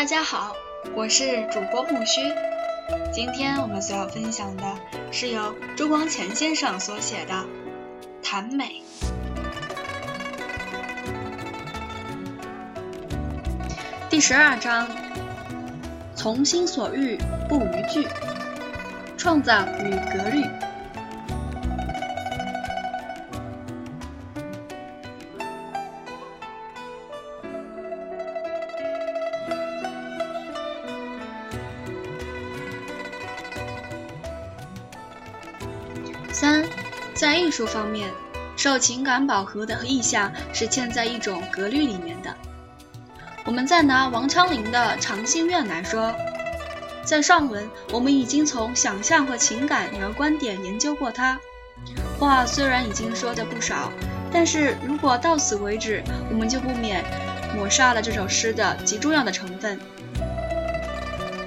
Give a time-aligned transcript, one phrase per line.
[0.00, 0.56] 大家好，
[0.94, 2.22] 我是主播木须。
[3.12, 4.64] 今天我们所要分享的
[5.12, 7.34] 是由朱光潜先生所写的
[8.22, 8.64] 《谈美》
[14.08, 14.88] 第十二章：
[16.14, 18.08] 从心所欲不逾矩，
[19.18, 20.46] 创造与格律。
[36.40, 36.64] 三，
[37.12, 38.10] 在艺术方面，
[38.56, 42.34] 受情感饱和的意象是嵌在一种格律里面的。
[43.44, 46.14] 我们再拿王昌龄的《长信院》来说，
[47.04, 51.38] 在上文我们已经从想象和情感两个观点研究过它。
[52.18, 53.92] 话虽然已经说的不少，
[54.32, 57.04] 但是如果到此为止，我们就不免
[57.54, 59.78] 抹杀了这首诗的极重要的成分。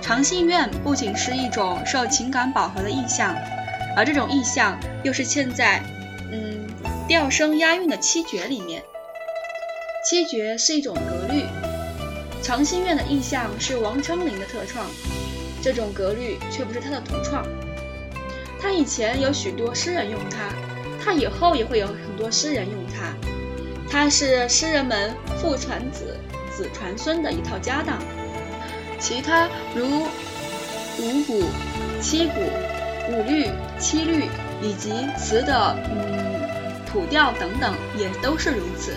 [0.04, 3.36] 《长信院》不仅是一种受情感饱和的意象。
[3.96, 5.84] 而这种意象又是嵌在，
[6.32, 6.68] 嗯，
[7.08, 8.84] 调声押韵的七绝里面。
[10.04, 11.46] 七绝是一种格律，
[12.42, 14.86] 长心愿的意象是王昌龄的特创，
[15.62, 17.46] 这种格律却不是他的独创。
[18.60, 20.50] 他以前有许多诗人用它，
[21.04, 23.14] 他以后也会有很多诗人用它。
[23.90, 26.18] 它是诗人们父传子、
[26.50, 28.02] 子传孙的一套家当。
[29.00, 30.04] 其他如
[30.98, 31.44] 五古、
[32.02, 32.73] 七古。
[33.10, 33.50] 五律、
[33.80, 34.30] 七律
[34.62, 36.42] 以及词的嗯
[36.86, 38.96] 谱调等等，也都是如此。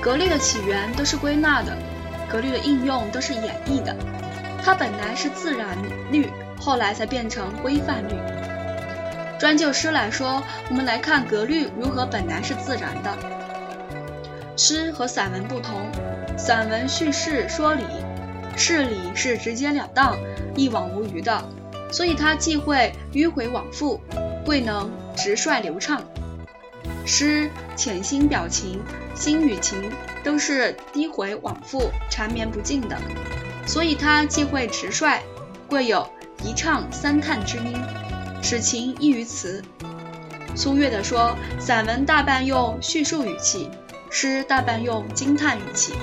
[0.00, 1.76] 格律的起源都是归纳的，
[2.28, 3.94] 格律的应用都是演绎的。
[4.64, 5.76] 它本来是自然
[6.10, 8.14] 律，后来才变成规范律。
[9.38, 13.16] 专就诗来说，我们来看格律如何本来是自然的。
[14.56, 15.90] 诗和散文不同，
[16.36, 17.84] 散文叙事说理。
[18.56, 20.18] 事理是直截了当、
[20.54, 21.44] 一往无余的，
[21.90, 24.00] 所以它既会迂回往复，
[24.46, 26.02] 未能直率流畅。
[27.04, 28.80] 诗潜心表情，
[29.14, 29.90] 心与情
[30.22, 32.96] 都是低回往复、缠绵不尽的，
[33.66, 35.20] 所以它既会直率，
[35.68, 36.08] 贵有
[36.44, 37.74] 一唱三叹之音，
[38.42, 39.62] 使情溢于词。
[40.54, 43.70] 粗略地说，散文大半用叙述语气，
[44.10, 45.94] 诗大半用惊叹语气。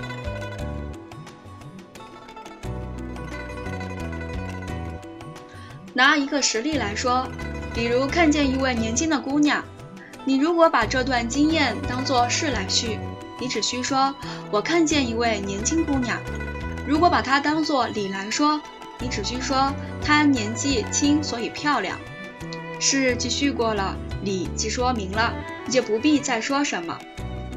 [5.99, 7.27] 拿一个实例来说，
[7.73, 9.61] 比如看见一位年轻的姑娘，
[10.23, 12.97] 你如果把这段经验当作事来叙，
[13.37, 14.15] 你只需说
[14.49, 16.17] “我看见一位年轻姑娘”；
[16.87, 18.61] 如果把它当作理来说，
[18.97, 21.99] 你只需说“她年纪轻，所以漂亮”。
[22.79, 23.93] 事既叙过了，
[24.23, 25.33] 理既说明了，
[25.65, 26.97] 你就不必再说什么，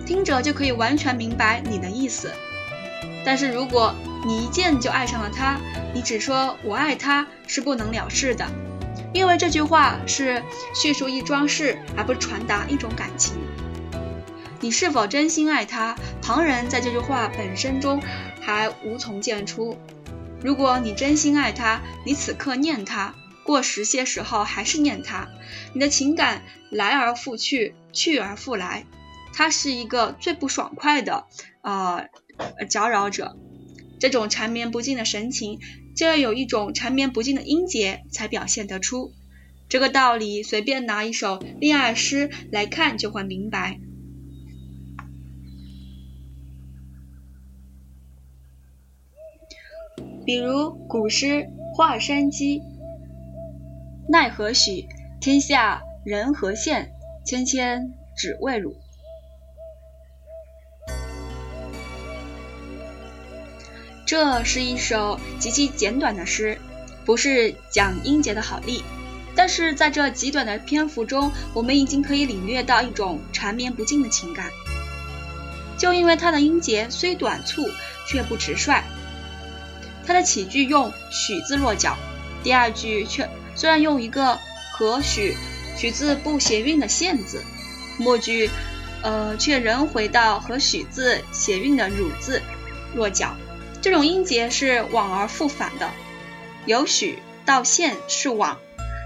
[0.04, 2.28] 听者就可以完全明白你的意思。
[3.24, 3.94] 但是如果
[4.24, 5.60] 你一见就爱上了他，
[5.92, 8.46] 你只说我爱他是不能了事的，
[9.12, 10.42] 因为这句话是
[10.74, 13.34] 叙述一桩事，而不是传达一种感情。
[14.60, 18.00] 你是否真心爱他，旁人在这句话本身中
[18.40, 19.76] 还无从见出。
[20.40, 25.26] 如果你真心爱他，你此刻念他，过时些时候还是念他，
[25.72, 28.86] 你的情感来而复去，去而复来，
[29.34, 31.26] 他是一个最不爽快的，
[31.62, 32.06] 呃。
[32.68, 33.36] 搅扰者，
[34.02, 35.60] 这种缠绵不尽的神情，
[35.94, 39.12] 就要有一种缠绵不尽的音节才表现得出。
[39.68, 43.78] 这个道理，随便拿一首恋爱诗来看就会明白。
[50.26, 51.26] 比如古诗
[51.76, 52.58] 《华山鸡》
[54.10, 54.88] ：“奈何许，
[55.20, 56.88] 天下人何羡，
[57.24, 58.74] 芊芊只为汝。”
[64.12, 66.58] 这是一首极其简短的诗，
[67.02, 68.84] 不是讲音节的好例，
[69.34, 74.50] 但是在这极短的篇幅中，我们已经可以领略到一种缠绵不尽的情感。
[75.78, 77.66] 就因为它的音节虽短促，
[78.06, 78.84] 却不直率。
[80.06, 81.96] 它的起句用“许”字落脚，
[82.42, 83.26] 第二句却
[83.56, 84.38] 虽然用一个
[84.72, 85.34] 和“许
[85.74, 87.42] ”“许”字不谐韵的“羡”字，
[87.96, 88.50] 末句，
[89.00, 92.42] 呃，却仍回到和“许”字谐韵的“汝”字
[92.94, 93.34] 落脚。
[93.82, 95.90] 这种音节是往而复返的，
[96.66, 98.58] 由许到现是往，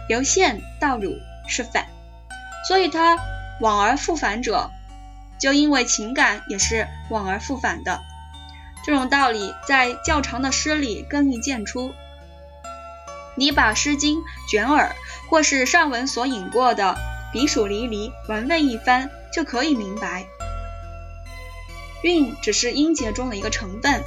[0.07, 1.19] 由现到汝
[1.49, 1.87] 是返，
[2.69, 3.17] 所以它
[3.63, 4.71] 往而复返者，
[5.41, 8.03] 就因为情感也是往而复返的。
[8.85, 11.95] 这种道理在较长的诗里更易见出。
[13.35, 14.19] 你把《诗经》
[14.51, 14.95] 卷耳，
[15.31, 16.97] 或是上文所引过的
[17.33, 20.27] “彼黍离离”玩味一番，就可以明白。
[22.03, 24.05] 韵只是音节中的一个成分。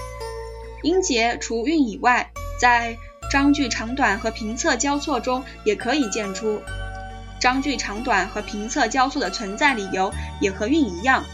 [0.82, 2.98] 音节除韵以外，在
[3.30, 6.62] 章句长短和平仄交错中也可以见出。
[7.40, 11.26] 章句长短和平仄交错的存在理由也和韵一样，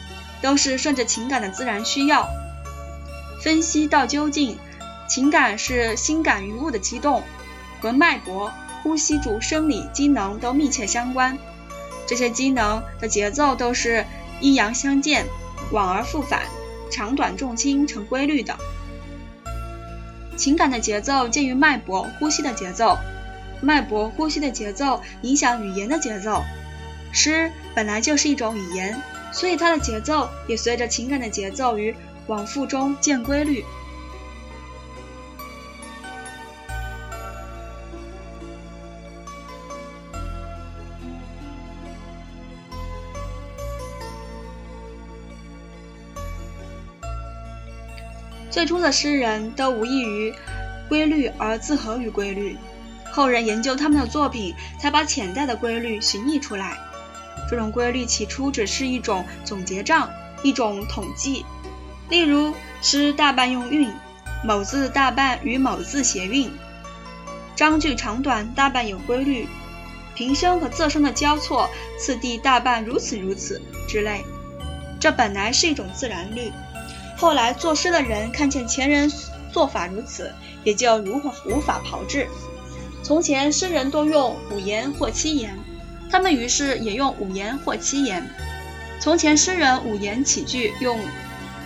[0.42, 2.28] 都是顺着情感的自然需要。
[3.42, 4.58] 分析到究竟，
[5.08, 7.24] 情感是心感于物的激动，
[7.82, 8.52] 和脉搏、
[8.82, 11.38] 呼吸主生理机能都密切相关。
[12.08, 14.06] 这些机能的节奏都是
[14.42, 15.26] 阴阳相间、
[15.72, 16.42] 往而复返、
[16.92, 18.56] 长短重轻成规律的。
[20.36, 22.98] 情感的节奏介于脉搏、呼吸的节奏，
[23.62, 26.44] 脉搏、呼吸的节奏影响语言的节奏。
[27.12, 29.02] 诗本来就是一种语言，
[29.32, 31.96] 所以它的节奏也随着情感的节奏与
[32.28, 33.64] 往复中见规律。
[48.56, 50.34] 最初的诗人都无异于
[50.88, 52.56] 规律而自合于规律，
[53.12, 56.78] 后人研究他们的作品，才把潜在的规律寻觅出来。
[57.50, 60.10] 这种规律起初只是一种总结账，
[60.42, 61.46] 一种统计。
[62.08, 63.92] 例如，诗大半用韵，
[64.42, 66.48] 某字大半与某字谐韵；
[67.58, 69.50] 章句长短大半有规律，
[70.16, 71.70] 平声和仄声的交错
[72.00, 74.24] 次第大半如此如此之类。
[74.98, 76.54] 这本来是一种自然律。
[77.18, 79.12] 后来作诗的人看见前人
[79.52, 80.32] 做法如此，
[80.64, 82.28] 也就如无法炮制。
[83.02, 85.58] 从前诗人多用五言或七言，
[86.10, 88.28] 他们于是也用五言或七言。
[89.00, 91.00] 从前诗人五言起句用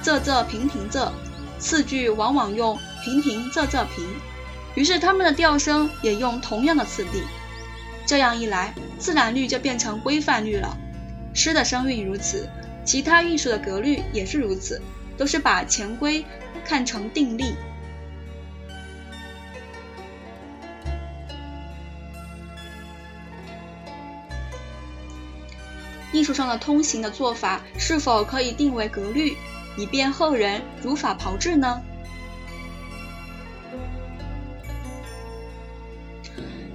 [0.03, 1.09] 仄仄平平仄，
[1.57, 4.05] 次句往往用平平仄仄平，
[4.75, 7.23] 于是他们的调声也用同样的次第。
[8.05, 10.77] 这样一来，自然律就变成规范律了。
[11.33, 12.49] 诗的声韵如此，
[12.83, 14.81] 其他韵术的格律也是如此。
[15.19, 16.25] 都是把潜规
[16.63, 17.54] 看成定例。
[26.13, 29.36] 艺术上的通行的做法是否可以定为格律，
[29.77, 31.81] 以便后人如法炮制呢？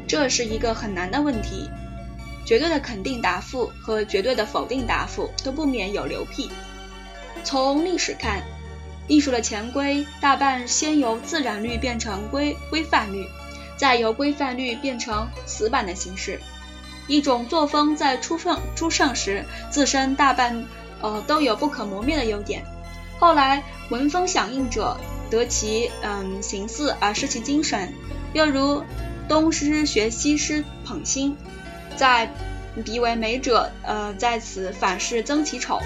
[0.06, 1.68] 这是一个很难的问题。
[2.46, 6.50] 绝对的肯定答复和绝对的否定答复都不免有流僻。
[7.44, 8.42] 从历史看，
[9.06, 13.26] 艺术的潜规大半先由自然律变成规规范律，
[13.76, 16.40] 再由规范律变成死板的形式。
[17.06, 20.64] 一种作风在出盛出盛时，自身大半
[21.02, 22.64] 呃都有不可磨灭的优点。
[23.20, 24.96] 后来闻风响应者
[25.30, 27.92] 得其嗯形似而失其精神，
[28.32, 28.82] 又如
[29.28, 31.36] 东施学西施捧心，
[31.94, 32.32] 在
[32.84, 35.78] 彼为美者呃在此反是增其丑。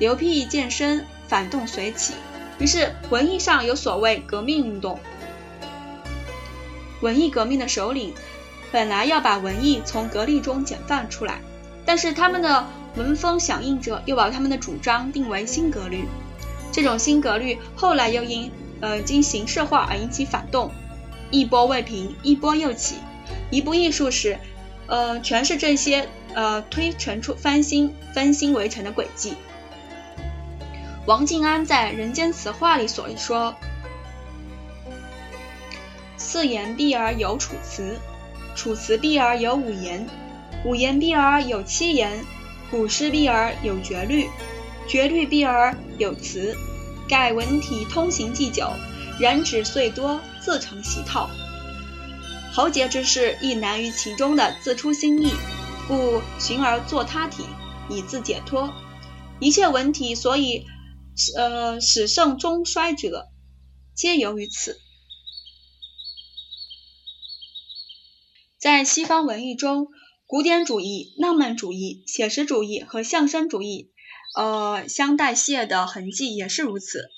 [0.00, 2.14] 流辟渐深，反动随起，
[2.58, 4.98] 于是文艺上有所谓革命运动。
[7.02, 8.14] 文艺革命的首领
[8.72, 11.40] 本来要把文艺从格律中解放出来，
[11.84, 12.66] 但是他们的
[12.96, 16.06] 闻风响应者又把他们的主张定为新格律。
[16.72, 20.72] 这种新格律后来又因呃经形式化而引起反动，
[21.30, 22.96] 一波未平，一波又起。
[23.50, 24.38] 一部艺术史，
[24.86, 29.34] 呃，全是这些呃推陈出翻新、翻新围城的轨迹。
[31.10, 33.56] 王静安在《人间词话》里所说
[36.16, 37.98] ：“四言必而有楚辞，
[38.54, 40.08] 楚辞必而有五言，
[40.64, 42.24] 五言必而有七言，
[42.70, 44.28] 古诗必而有绝律，
[44.86, 46.56] 绝律必而有词。
[47.08, 48.70] 盖文体通行既久，
[49.18, 51.28] 然指虽多，自成习套。
[52.52, 55.32] 喉结之事亦难于其中的自出新意，
[55.88, 57.46] 故寻而作他体，
[57.88, 58.72] 以自解脱。
[59.40, 60.64] 一切文体所以。”
[61.36, 63.28] 呃，始盛终衰者，
[63.94, 64.78] 皆由于此。
[68.58, 69.88] 在西方文艺中，
[70.26, 73.90] 古典主义、浪漫主义、写实主义和象征主义，
[74.36, 77.10] 呃，相代谢的痕迹也是如此。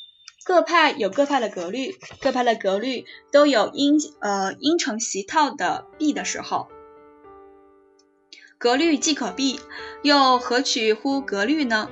[0.44, 6.68] 各派有各派的格律，各派的格律都有因呃因成习套的弊的时候。
[8.58, 9.60] 格律既可避，
[10.02, 11.90] 又何取乎格律呢？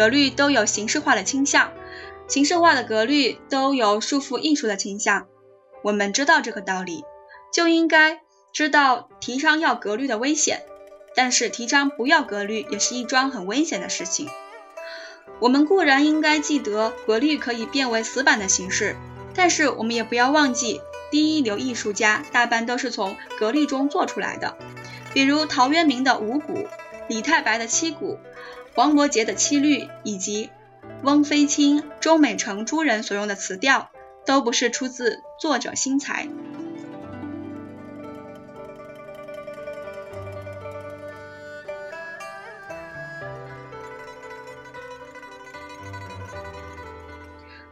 [0.00, 1.74] 格律都有形式化的倾向，
[2.26, 5.26] 形式化的格律都有束缚艺术的倾向。
[5.82, 7.04] 我们知道这个道理，
[7.52, 10.62] 就应该知道提倡要格律的危险。
[11.14, 14.30] 但是提倡不要格律也是一桩很危险的事情。
[15.38, 18.96] 我们固然应该记得格律可以变为死板的形式，
[19.34, 20.80] 但是我们也不要忘记，
[21.10, 24.56] 第一流艺术家大半都是从格律中做出来的，
[25.12, 26.66] 比如陶渊明的五谷，
[27.06, 28.18] 李太白的七谷。
[28.76, 30.50] 王伯杰的七律以及
[31.02, 33.90] 翁飞卿、周美成诸人所用的词调，
[34.24, 36.28] 都不是出自作者心裁。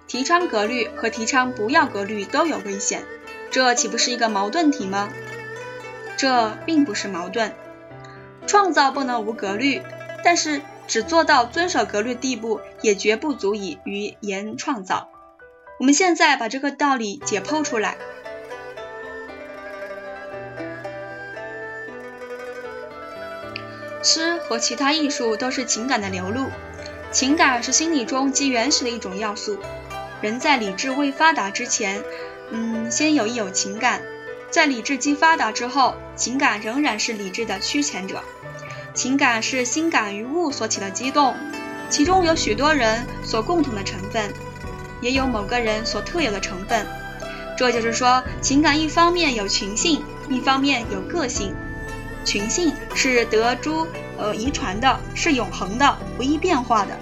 [0.06, 3.04] 提倡格律和提倡不要格律都有危险，
[3.50, 5.10] 这岂不是一个矛盾体吗？
[6.16, 7.54] 这并不是矛盾，
[8.46, 9.82] 创造不能无格律，
[10.24, 15.10] 但是只做到遵守格律地步，也绝不足以于言创造。
[15.78, 17.96] 我们现在把这个道理解剖出来。
[24.02, 26.46] 诗和其他艺术都是情感的流露，
[27.12, 29.58] 情感是心理中极原始的一种要素。
[30.22, 32.02] 人在理智未发达之前，
[32.50, 34.00] 嗯，先有一有情感；
[34.50, 38.22] 在理智极发达之后，情感仍然是理智的驱前者。
[38.98, 41.36] 情感是心感于物所起的激动，
[41.88, 44.34] 其中有许多人所共同的成分，
[45.00, 46.84] 也有某个人所特有的成分。
[47.56, 51.54] 这就是说，情感一方面有群性，一方面有个性。
[52.24, 53.86] 群性是得诸
[54.18, 56.98] 呃遗传的，是永恒的，不易变化的。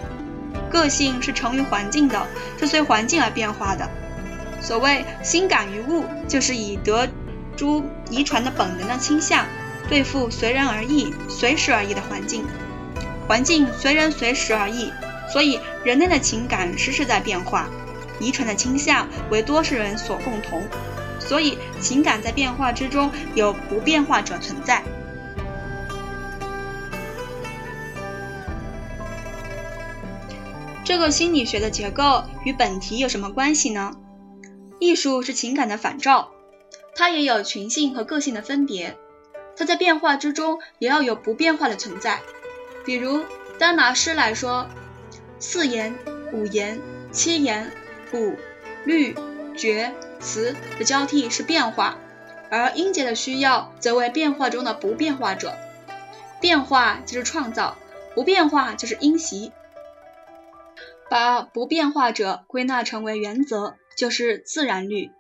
[0.71, 2.27] 个性是成于环境的，
[2.61, 3.89] 是随环境而变化的。
[4.61, 7.09] 所谓心感于物，就是以得
[7.57, 9.47] 诸遗传的本能的倾向，
[9.89, 12.45] 对付随人而异、随时而异的环境。
[13.27, 14.93] 环境随人随时而异，
[15.33, 17.69] 所以人类的情感时时在变化。
[18.19, 20.63] 遗传的倾向为多数人所共同，
[21.21, 24.83] 所以情感在变化之中有不变化者存在。
[30.83, 33.93] 这个心理学的结构与本题有什么关系呢？
[34.79, 36.31] 艺术是情感的反照，
[36.95, 38.97] 它也有群性和个性的分别，
[39.57, 42.21] 它在变化之中也要有不变化的存在。
[42.85, 43.25] 比如，
[43.59, 44.69] 单拿诗来说，
[45.39, 45.97] 四言、
[46.33, 47.73] 五言、七言、
[48.13, 48.37] 五
[48.85, 49.17] 律、
[49.57, 51.99] 绝、词的交替是变化，
[52.51, 55.57] 而音节的需要则为变化中的不变化者。
[56.41, 57.77] 变化就是创造，
[58.15, 59.53] 不变化就是音习。
[61.09, 65.11] 把不变化者归纳成为原则，就是自然律。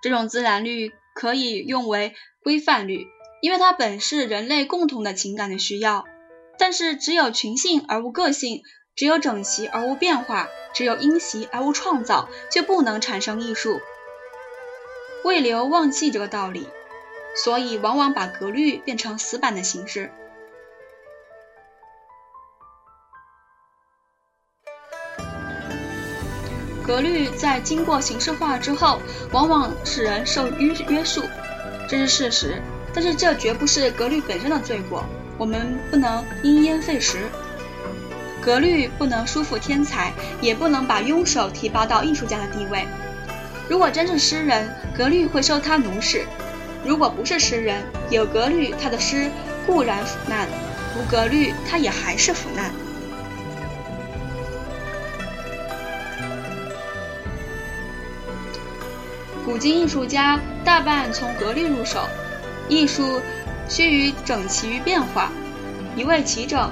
[0.00, 3.08] 这种自然律可以用为规范律，
[3.40, 6.04] 因为它本是人类共同的情感的需要。
[6.58, 8.62] 但是，只有群性而无个性，
[8.96, 13.80] 只有整齐而无变化，只有因袭而无创造，就不能产生艺术。
[15.24, 16.66] 未留忘记这个道理，
[17.36, 20.10] 所以往往把格律变成死板的形式。
[26.84, 29.00] 格律在经过形式化之后，
[29.32, 31.22] 往往使人受约约束，
[31.88, 32.62] 这是事实。
[33.00, 35.04] 但是这绝不是格律本身的罪过，
[35.38, 37.28] 我们不能因噎废食。
[38.42, 42.88] 格律不能束缚天才，也不能把庸手提拔到艺术家的地位。
[43.68, 46.22] 如果真是诗人，格律会受他奴使；
[46.84, 49.30] 如果不是诗人，有格律，他的诗
[49.64, 50.48] 固然腐烂；
[50.98, 52.72] 无格律，他也还是腐烂。
[59.44, 62.00] 古今艺术家大半从格律入手，
[62.68, 63.20] 艺术
[63.68, 65.30] 须于整齐于变化，
[65.96, 66.70] 一味齐整，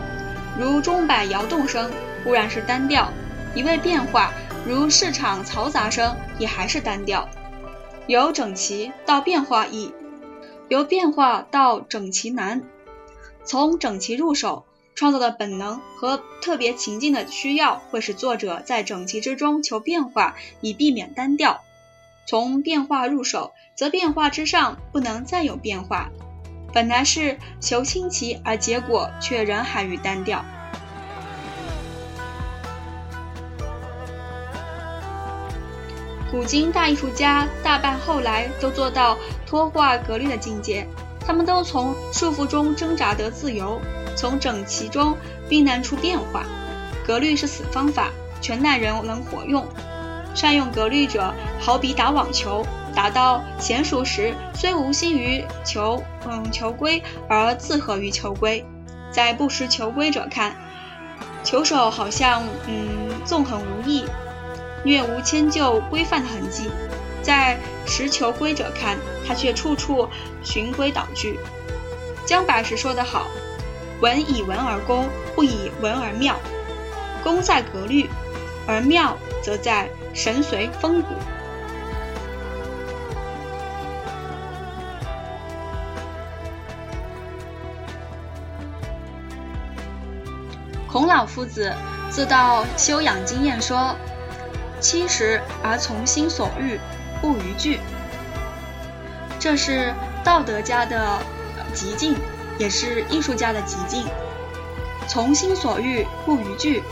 [0.58, 1.90] 如钟摆摇动声，
[2.22, 3.08] 固然是单调；
[3.54, 4.32] 一味变化，
[4.66, 7.28] 如市场嘈杂声，也还是单调。
[8.06, 9.92] 由整齐到变化易，
[10.68, 12.62] 由变化到整齐难。
[13.44, 21.62] 从整齐入手，创造的本能和特别情境的需要，会使作者在整齐之中求变化，以避免单调。
[22.26, 26.08] 从变化入手，则变化之上不能再有变化。
[26.72, 30.44] 本来是求清奇，而结果却仍含于单调。
[36.30, 39.16] 古今大艺术家大半后来都做到
[39.46, 40.86] 脱化格律的境界，
[41.20, 43.80] 他们都从束缚中挣扎得自由，
[44.16, 45.16] 从整齐中
[45.48, 46.44] 避难出变化。
[47.06, 49.66] 格律是死方法，全耐人能活用。
[50.34, 52.66] 善用格律者，好比打网球，
[52.96, 58.64] 达到娴熟时，虽无心于求，嗯，求规，而自合于求规。
[59.10, 60.56] 在不识求规者看，
[61.44, 64.06] 球手好像嗯纵横无益，
[64.82, 66.70] 略无迁就规范的痕迹；
[67.22, 68.96] 在识球规者看，
[69.28, 70.08] 他却处处
[70.42, 71.38] 循规蹈矩。
[72.24, 73.26] 姜白石说得好
[74.00, 76.34] ：“文以文而工，不以文而妙。
[77.22, 78.08] 功在格律，
[78.66, 79.86] 而妙则在。”
[80.16, 81.08] 神随风骨。
[90.96, 91.74] 孔老夫子
[92.08, 93.94] 自道修养经验说
[94.80, 96.80] ：“七十而从心所欲，
[97.20, 97.80] 不逾矩。”
[99.38, 99.92] 这是
[100.24, 101.18] 道德家的
[101.74, 102.16] 极境，
[102.58, 104.06] 也是艺术家的极境。
[105.06, 106.82] 从心所欲，不逾矩。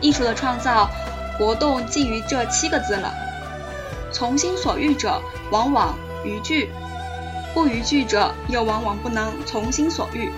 [0.00, 0.88] 艺术的创造
[1.38, 3.12] 活动近于这七个字了。
[4.10, 6.70] 从心所欲者，往往逾矩；
[7.52, 10.32] 不逾矩者，又往往不能从心所欲。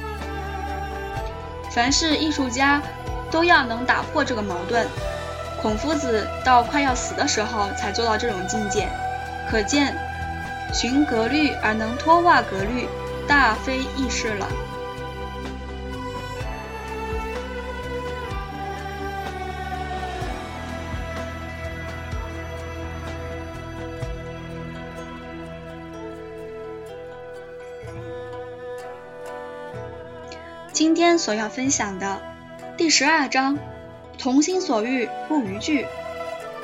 [1.75, 2.83] 凡是艺术家，
[3.31, 4.87] 都要能打破这个矛盾。
[5.61, 8.89] 孔夫子到快要死的时候才做到这种境界，
[9.49, 9.97] 可见
[10.75, 12.89] 寻格律而能脱袜格律，
[13.27, 14.47] 大非易事了。
[30.95, 32.21] 今天所要分享的
[32.77, 33.59] 第十二章
[34.19, 35.87] “同心所欲不逾矩”，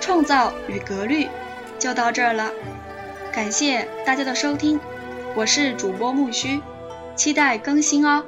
[0.02, 1.26] 创造与格律
[1.78, 2.50] 就到这儿了。
[3.32, 4.78] 感谢大家的收听，
[5.34, 6.60] 我是主播木须，
[7.16, 8.22] 期待更新哦，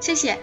[0.00, 0.36] 谢谢。